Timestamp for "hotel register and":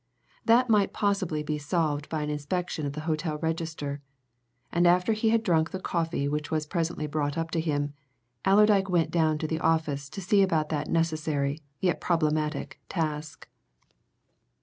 3.01-4.87